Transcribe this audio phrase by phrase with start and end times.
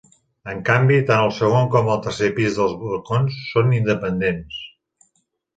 [0.53, 4.61] En canvi, tant al segon com al tercer pis els balcons són independents.